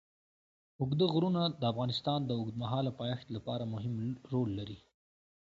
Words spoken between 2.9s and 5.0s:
پایښت لپاره مهم رول لري.